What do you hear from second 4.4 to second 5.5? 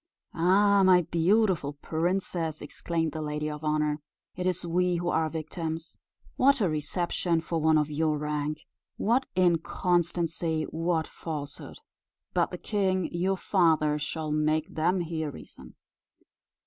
is we who are